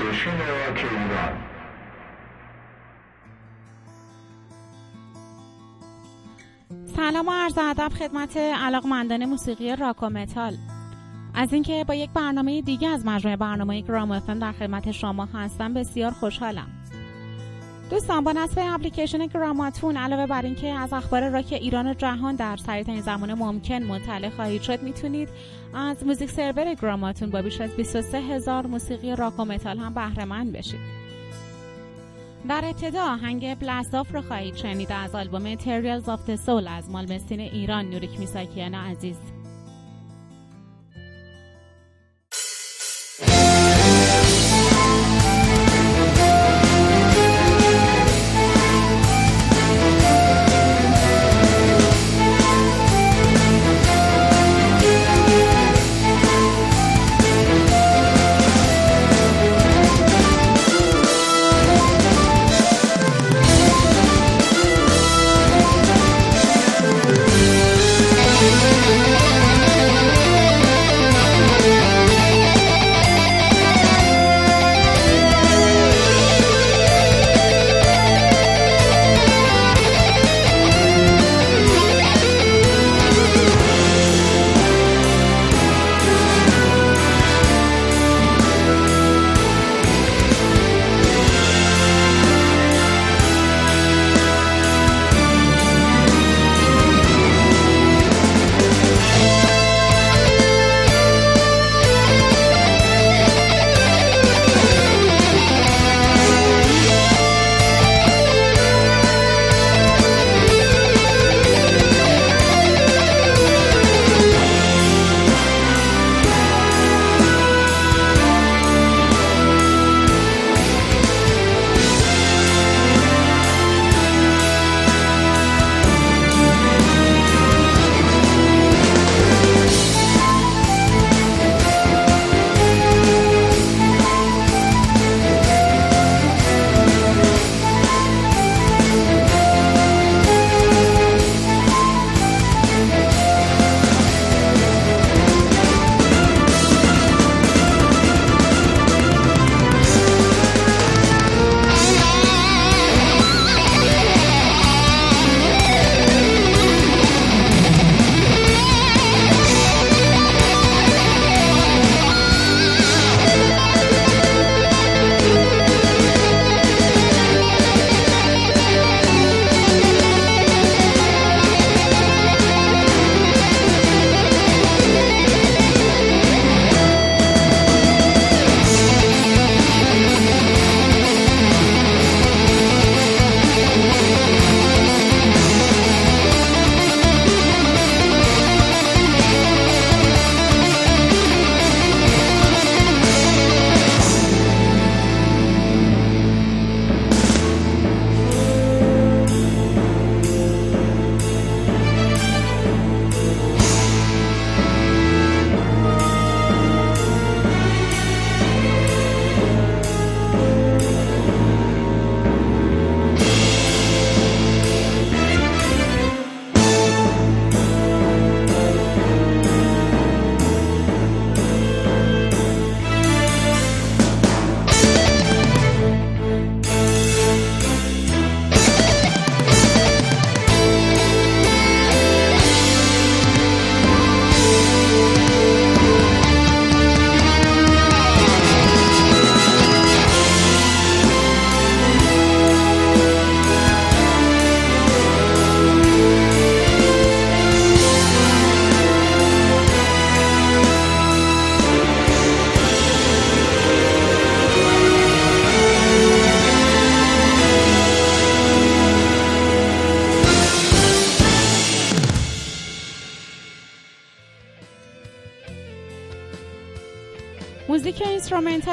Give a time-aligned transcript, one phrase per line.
[0.00, 1.38] station راک ایران
[6.96, 10.56] سلام و عرض ادب خدمت علاقمندان موسیقی راک و متال.
[11.34, 16.10] از اینکه با یک برنامه دیگه از مجموعه برنامه گرام در خدمت شما هستم بسیار
[16.10, 16.77] خوشحالم.
[17.90, 22.56] دوستان با نصب اپلیکیشن گراماتون علاوه بر اینکه از اخبار راک ایران و جهان در
[22.56, 25.28] سریعترین زمان ممکن مطلع خواهید شد می‌تونید
[25.74, 30.44] از music server گراماتون با بیش از 23 هزار موسیقی راک و متال هم بهره
[30.44, 30.80] بشید.
[32.48, 37.40] در ابتدا آهنگ Blast Off رو خواهید شنید از آلبوم Trials of Soul از مالمستین
[37.40, 39.16] ایران نوریک میساکیان عزیز.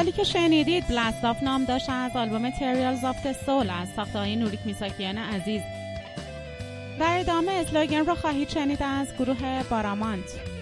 [0.05, 4.19] instrumental ی که شنیدید Blast Off نام داشت از آلبوم Trials of Soul از ساخته
[4.19, 5.61] های نوریک میساکیان عزیز.
[6.99, 10.54] در ادامه Slogan را خواهید شنید از گروه بارامانت.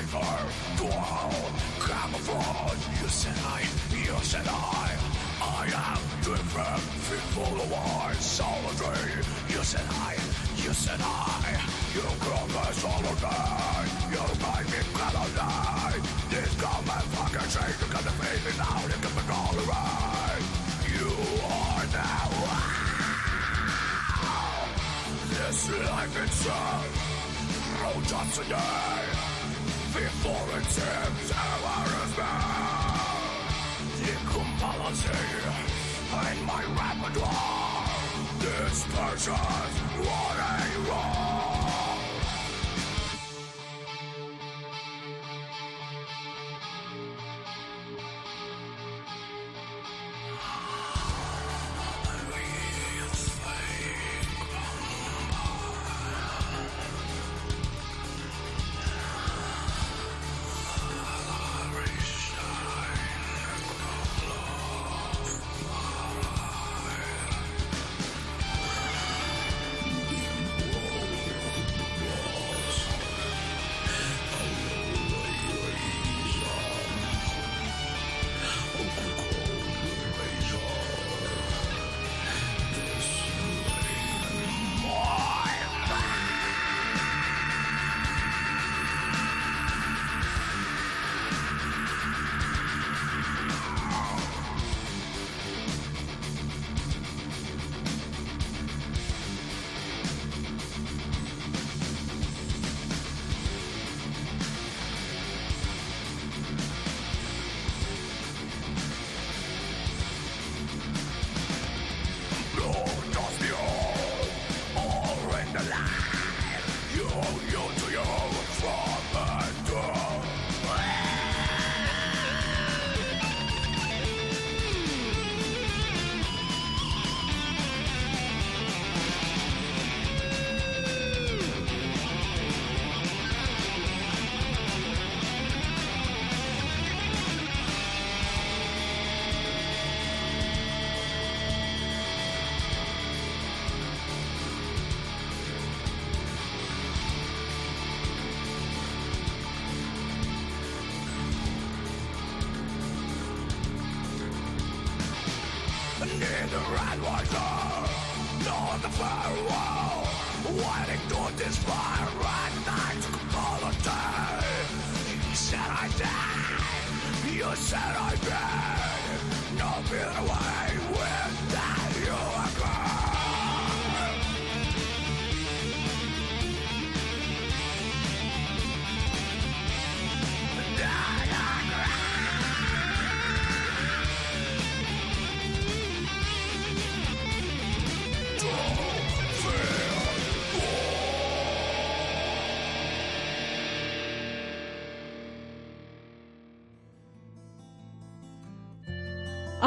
[0.00, 1.32] survivor to all
[1.80, 3.02] camouflage.
[3.02, 3.60] You said I,
[3.92, 4.96] you said I,
[5.42, 9.22] I am different, faithful award, solitary.
[9.48, 10.14] You said I,
[10.56, 11.60] you said I,
[11.94, 13.88] you call me solitary.
[14.12, 16.30] You made me colonized.
[16.30, 20.42] This government fucking shit, you can defeat me now, you can be tolerant.
[20.96, 21.08] You
[21.44, 22.28] are now.
[25.30, 26.86] This life itself,
[27.82, 29.29] oh, just a
[30.22, 33.50] before it seems ever as bad.
[34.02, 35.14] Decompolicy
[36.30, 37.88] in my repertoire.
[38.38, 41.29] This person's what a wrong.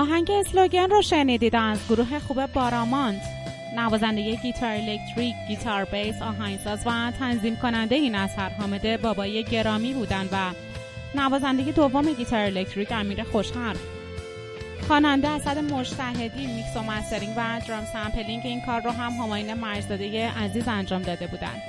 [0.03, 3.21] آهنگ Slogan رو شنیدید از گروه خوب بارامانت.
[3.75, 10.29] نوازنده گیتار الکتریک، گیتار بیس، آهنگساز و تنظیم کننده این اثر حامد بابای گرامی بودن
[10.31, 10.38] و
[11.15, 13.79] نوازنده دوم گیتار الکتریک امیر خوشحرف
[14.88, 20.29] خواننده اسد مجتهدی میکس و mastering و drum sampling این کار رو هم همایون مجدزاده
[20.29, 21.62] عزیز انجام داده بودند.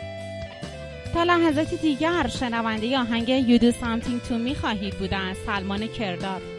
[1.15, 6.54] تا لحظاتی دیگر شنونده آهنگ You Do Something To Me خواهید بود از سلمان کردار.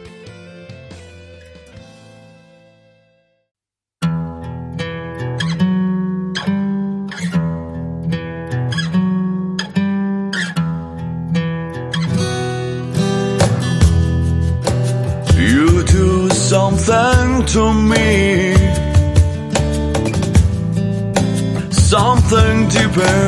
[22.96, 23.25] burn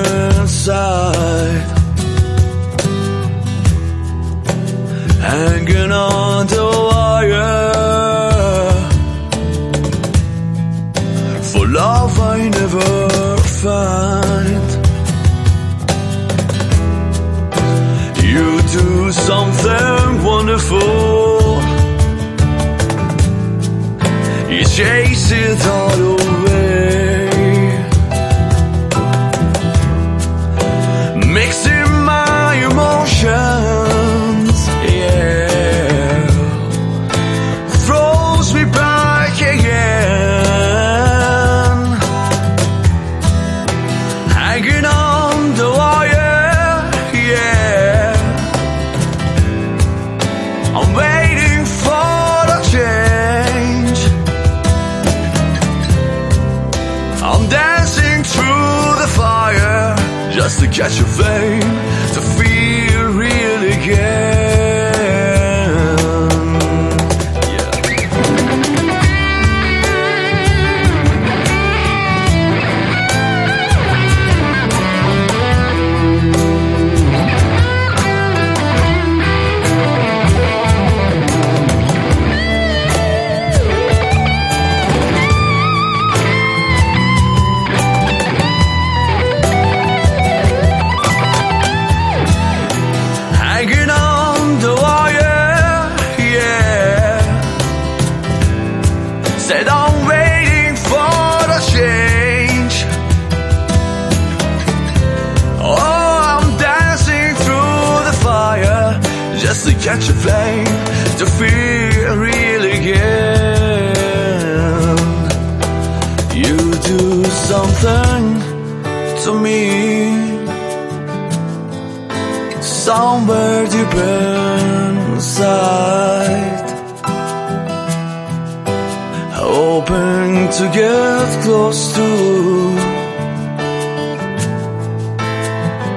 [130.59, 132.09] to get close to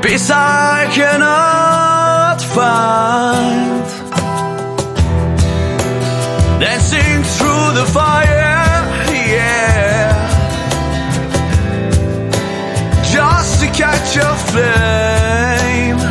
[0.04, 3.86] peace I cannot find.
[6.60, 8.78] Dancing through the fire,
[9.34, 10.30] yeah.
[13.14, 16.02] Just to catch a flame.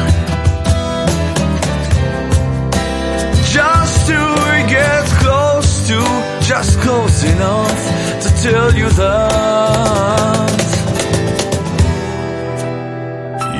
[3.52, 4.20] just to
[4.68, 5.98] get close to,
[6.40, 7.69] just close enough
[8.42, 10.60] tell you that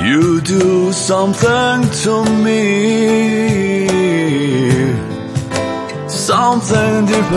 [0.03, 2.67] you do something to me,
[6.09, 7.33] something deep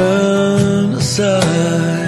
[0.93, 2.02] inside.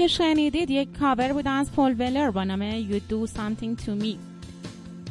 [0.00, 4.16] که شنیدید یک کاور بود از پول ولر با نام You Do Something To Me.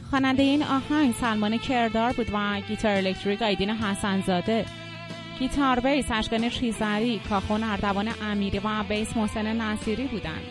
[0.09, 4.65] خواننده این آهنگ سلمان کردار بود و گیتار الکتریک آیدین حسنزاده.
[5.39, 10.43] گیتار بیس اشکان چیزری کاخون اردوان امیری و بیس محسن نصیری بودند.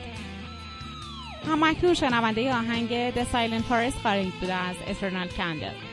[1.49, 5.88] همکنون شنونده آهنگ The Silent Forest خارج بوده از Eternal Candle.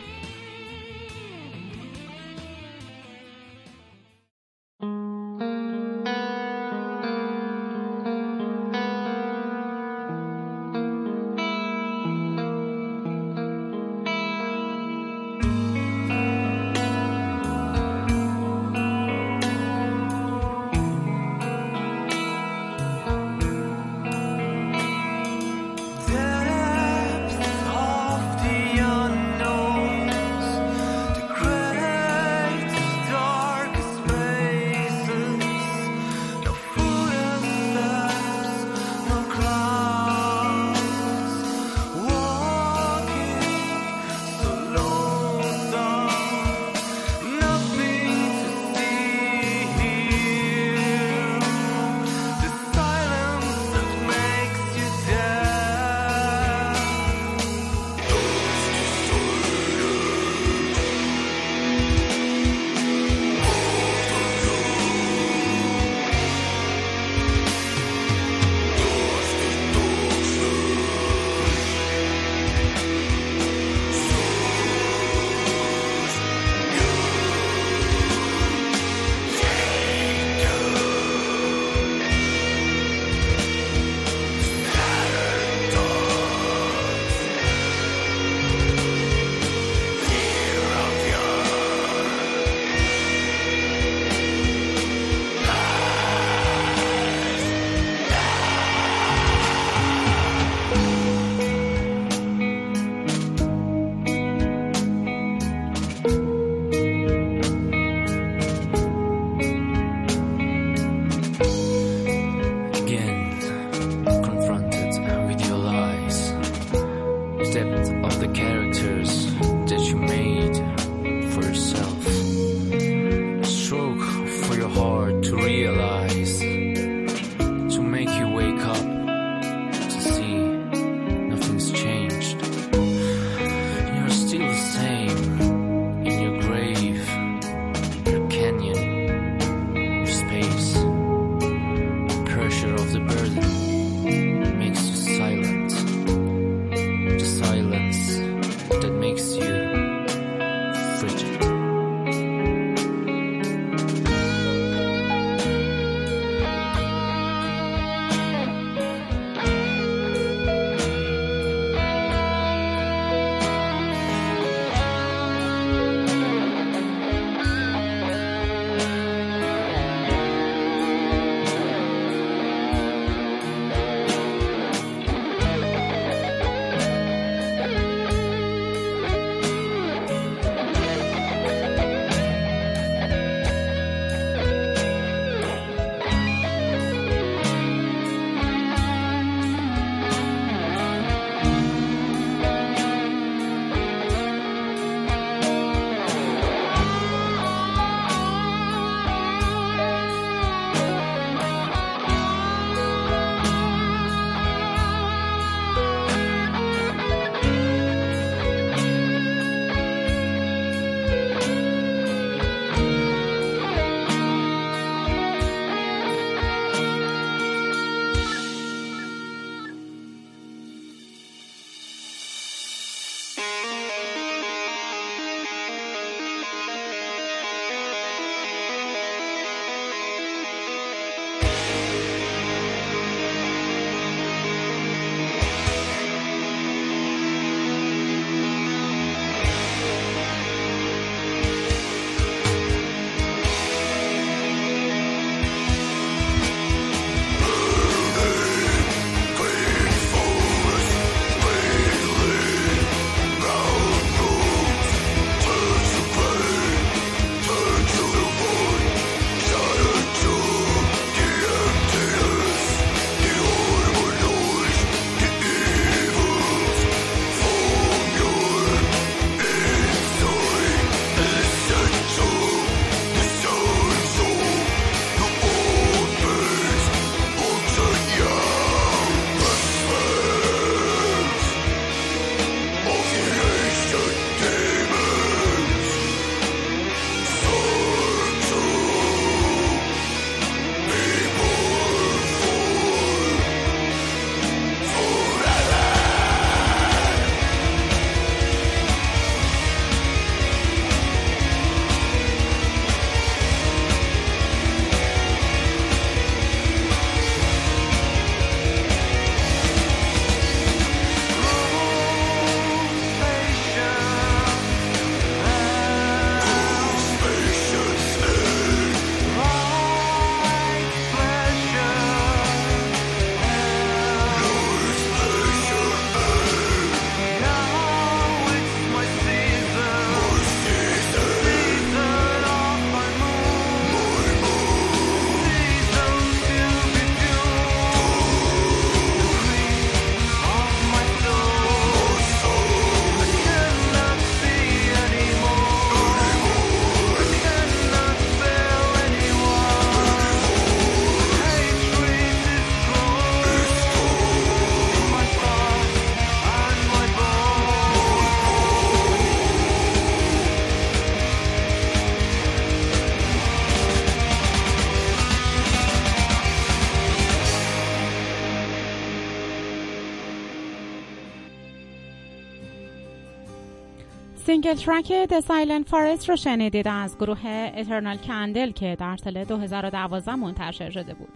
[374.65, 380.35] single track The Silent Forest رو شنیدید از گروه Eternal Candle که در سال 2012
[380.35, 381.27] منتشر شده بود.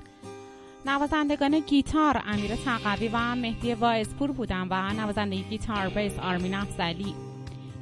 [0.85, 7.15] نوازندگان گیتار امیر تقوی و مهدی وایسپور بودن و نوازنده گیتار بیس آرمین افضلی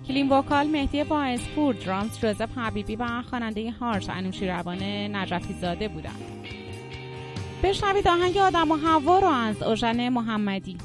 [0.08, 4.84] clean vocal مهدی وایسپور drums جوزف حبیبی و خواننده harsh انوشیروان
[5.16, 6.22] نجفی زاده بودند.
[7.64, 10.78] بشنوید آهنگ آدم و حوا رو از اوژن محمدی.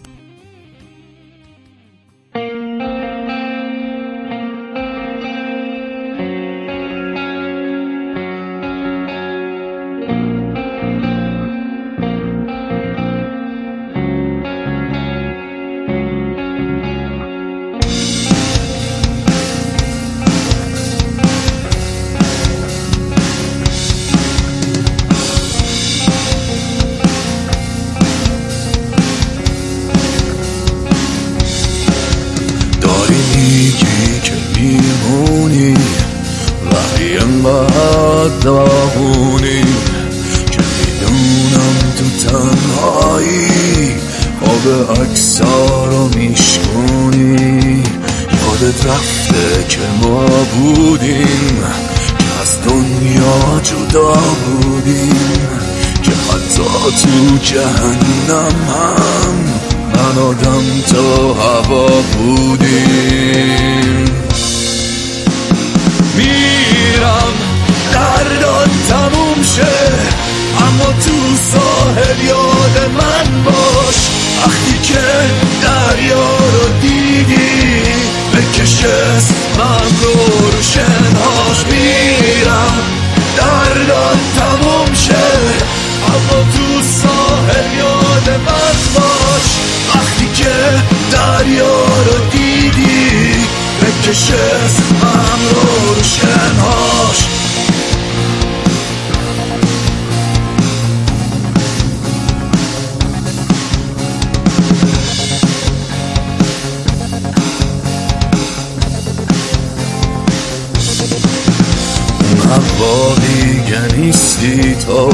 [112.83, 115.11] با دیگه نیستی تو.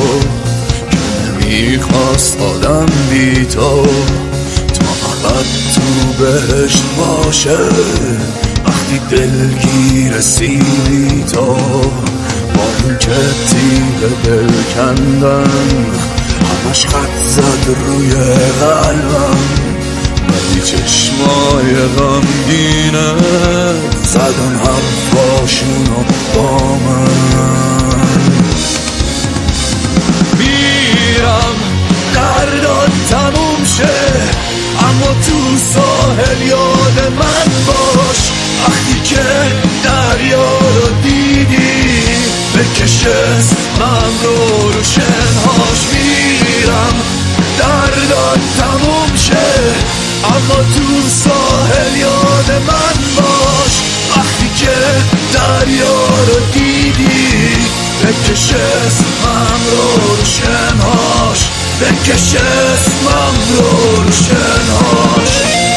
[0.91, 0.99] که
[1.47, 3.87] نمی‌خواست آدم بی تو.
[4.75, 7.59] تا فقط تو بهشت باشه.
[8.67, 11.45] وقتی دلگیر سیبی تو.
[12.55, 13.17] با این که
[13.49, 15.51] تیغ دل کندن
[16.49, 18.11] همش خط زد روی
[18.61, 19.39] قلبم.
[20.29, 23.13] ولی چشمای غمگینه
[24.13, 26.03] زدن حرفاشونو
[26.35, 27.09] با من.
[30.39, 31.57] میرم
[32.15, 33.89] قردان تموم شه.
[34.79, 38.31] اما تو ساحل یاد من باش.
[38.69, 39.23] وقتی که
[39.85, 42.03] دریا رو دیدی
[42.55, 46.95] بکش اسمم رو رو شنهاش میرم.
[47.59, 49.49] دردان تموم شه.
[50.25, 53.98] اما تو ساحل یاد من باش.
[54.59, 54.71] که
[55.33, 57.57] دریا رو دیدی
[58.03, 61.49] بکش اسمم رو رو شنهاش
[61.81, 65.68] بکش اسمم رو رو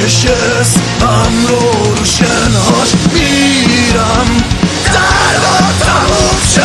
[0.00, 4.44] بکش اسمم رو رو شنهاش میرم
[4.84, 5.40] در
[5.84, 6.60] تموم شد.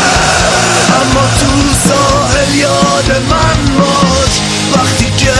[0.95, 4.33] اما تو ساحل یاد من باش.
[4.75, 5.33] وقتی که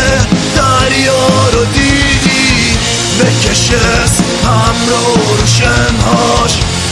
[0.56, 2.78] دریا رو دیدی
[3.20, 6.52] بکش اسمم رو رو شنهاش.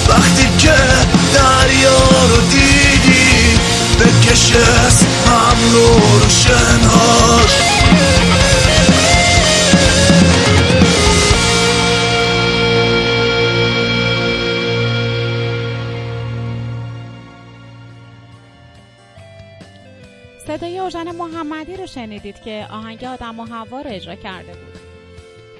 [0.09, 0.75] وقتی که
[1.33, 3.59] دریا رو دیدی
[3.99, 7.82] بکش اسمم رو رو شنهاش.
[22.05, 24.81] شنیدید که آهنگ آدم و هوا رو اجرا کرده بود.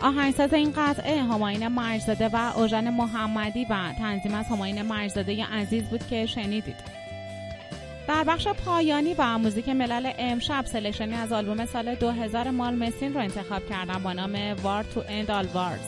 [0.02, 6.08] آهنگساز این قطعه هماین مرزاده و اوژن محمدی و تنظیم از هماین مرزاده عزیز بود
[6.08, 6.76] که شنیدید.
[8.08, 13.20] در بخش پایانی و موزیک ملل امشب selection ی از آلبوم سال 2000 مالمستین رو
[13.20, 15.88] انتخاب کردم با نام War to End All Wars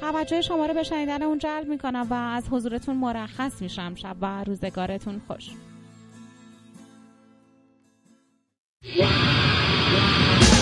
[0.00, 3.94] توجه شما رو به شنیدن اون جلب می‌کنم و از حضورتون مرخص میشم.
[3.94, 5.50] شب و روزگارتون خوش.
[8.82, 10.59] Yeah.